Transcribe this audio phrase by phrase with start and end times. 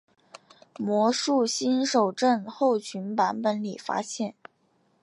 [0.79, 4.33] 魔术新手症候群版本里发现。